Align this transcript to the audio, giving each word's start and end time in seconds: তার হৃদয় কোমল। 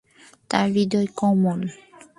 তার 0.49 0.67
হৃদয় 0.75 1.07
কোমল। 1.17 1.61